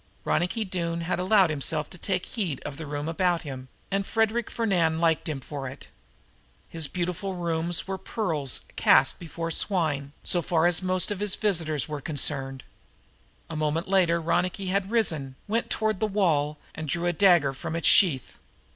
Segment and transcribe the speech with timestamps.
[0.25, 4.49] Ronicky Doone had allowed himself to take heed of the room about him, and Frederic
[4.49, 5.89] Fernand liked him for it.
[6.69, 11.87] His beautiful rooms were pearls cast before swine, so far as most of his visitors
[11.87, 12.63] were concerned.
[13.47, 17.75] A moment later Ronicky had risen, went toward the wall and drew a dagger from
[17.75, 18.39] its sheath.